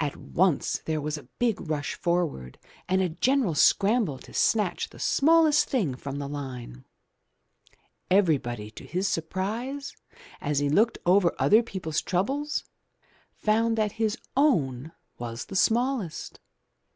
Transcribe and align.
At 0.00 0.16
once 0.16 0.78
there 0.86 1.00
was 1.00 1.16
a 1.16 1.22
big 1.38 1.60
rush 1.60 1.94
forward 1.94 2.58
and 2.88 3.00
a 3.00 3.08
general 3.08 3.54
scramble 3.54 4.18
to 4.18 4.34
snatch 4.34 4.90
the 4.90 4.98
smallest 4.98 5.68
thing 5.68 5.94
from 5.94 6.18
the 6.18 6.26
line. 6.28 6.84
Everybody 8.10 8.72
to 8.72 8.82
his 8.82 9.06
surprise, 9.06 9.94
as 10.40 10.58
he 10.58 10.68
looked 10.68 10.98
over 11.06 11.32
other 11.38 11.62
peoples' 11.62 12.02
troubles, 12.02 12.64
found 13.32 13.78
that 13.78 13.92
his 14.02 14.18
own 14.36 14.90
was 15.16 15.44
the 15.44 15.54
smallest. 15.54 16.40